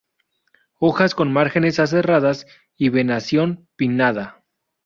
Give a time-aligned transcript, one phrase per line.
[0.79, 4.43] Hojas con márgenes aserradas y venación pinnada.